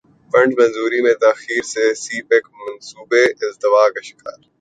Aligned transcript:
funds 0.31 0.55
منظوری 0.59 0.99
میں 1.05 1.13
تاخیر 1.23 1.63
سے 1.73 1.83
سی 1.95 2.17
پیک 2.29 2.45
منصوبے 2.57 3.23
التوا 3.41 3.83
کا 3.93 4.01
شکار 4.09 4.37